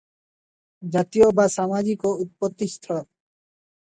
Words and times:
ଜାତୀୟ 0.95 1.29
ବା 1.41 1.47
ସାମାଜିକ 1.57 2.15
ଉତ୍ପତ୍ତିସ୍ଥଳ। 2.25 2.97